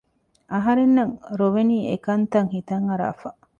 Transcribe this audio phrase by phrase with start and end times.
[0.53, 3.29] އަހަރެންނަށް ރޮވެނީ އެކަންތައް ހިތަށް އަރާފަ